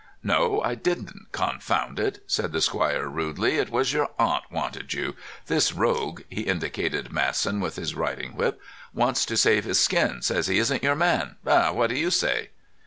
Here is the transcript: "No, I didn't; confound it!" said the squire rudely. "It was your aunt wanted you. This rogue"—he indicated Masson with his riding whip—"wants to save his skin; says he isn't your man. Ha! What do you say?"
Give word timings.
"No, 0.23 0.63
I 0.63 0.73
didn't; 0.73 1.27
confound 1.31 1.99
it!" 1.99 2.23
said 2.25 2.53
the 2.53 2.61
squire 2.61 3.07
rudely. 3.07 3.59
"It 3.59 3.69
was 3.69 3.93
your 3.93 4.09
aunt 4.17 4.45
wanted 4.49 4.93
you. 4.95 5.15
This 5.45 5.73
rogue"—he 5.73 6.41
indicated 6.41 7.13
Masson 7.13 7.59
with 7.59 7.75
his 7.75 7.93
riding 7.93 8.31
whip—"wants 8.35 9.27
to 9.27 9.37
save 9.37 9.65
his 9.65 9.79
skin; 9.79 10.23
says 10.23 10.47
he 10.47 10.57
isn't 10.57 10.81
your 10.81 10.95
man. 10.95 11.35
Ha! 11.45 11.69
What 11.71 11.91
do 11.91 11.95
you 11.95 12.09
say?" 12.09 12.49